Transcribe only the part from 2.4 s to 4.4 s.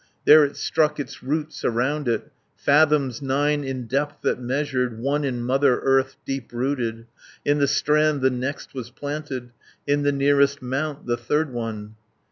Fathoms nine in depth